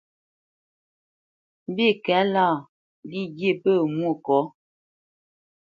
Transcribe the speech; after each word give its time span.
Mbîkɛ̌lâ, 1.69 2.47
lî 3.09 3.21
ghye 3.35 3.51
pə̂ 3.61 3.75
Mwôkɔ̌. 3.95 4.41